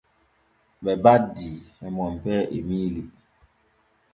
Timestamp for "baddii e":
1.03-1.87